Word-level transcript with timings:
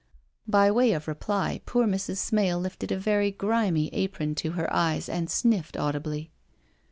By 0.47 0.71
way 0.71 0.93
of 0.93 1.07
reply 1.07 1.61
poor 1.67 1.85
Mrs. 1.85 2.17
Smale 2.17 2.59
lifted 2.59 2.91
a 2.91 2.97
very 2.97 3.29
grimy 3.29 3.89
apron 3.93 4.33
to 4.33 4.53
her 4.53 4.67
eyes 4.73 5.07
and 5.07 5.29
sniffed 5.29 5.77
audibly. 5.77 6.31